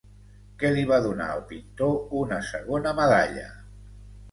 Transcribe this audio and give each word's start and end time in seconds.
Què 0.61 0.71
li 0.77 0.85
va 0.91 0.97
donar 1.07 1.27
al 1.33 1.43
pintor 1.51 1.93
una 2.23 2.41
segona 2.49 2.97
medalla? 3.03 3.49